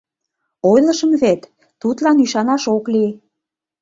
[0.71, 1.41] Ойлышым вет,
[1.81, 3.11] тудлан ӱшанаш ок лий.